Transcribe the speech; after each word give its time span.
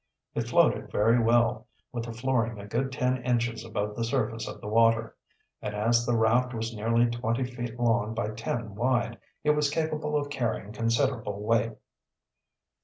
It 0.33 0.47
floated 0.47 0.91
very 0.91 1.19
well, 1.19 1.67
with 1.91 2.05
the 2.05 2.11
flooring 2.11 2.57
a 2.59 2.65
good 2.65 2.91
ten 2.91 3.21
inches 3.23 3.63
above 3.63 3.95
the 3.95 4.03
surface 4.03 4.47
of 4.47 4.59
the 4.59 4.67
water, 4.67 5.15
and 5.61 5.75
as 5.75 6.07
the 6.07 6.17
raft 6.17 6.55
was 6.55 6.75
nearly 6.75 7.05
twenty 7.05 7.43
feet 7.43 7.79
long 7.79 8.15
by 8.15 8.29
ten 8.31 8.73
wide, 8.73 9.19
it 9.43 9.51
was 9.51 9.69
capable 9.69 10.15
of 10.17 10.31
carrying 10.31 10.71
considerable 10.73 11.43
weight. 11.43 11.73